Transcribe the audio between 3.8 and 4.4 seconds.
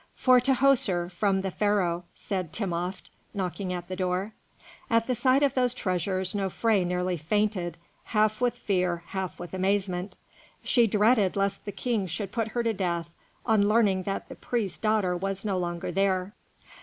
the door.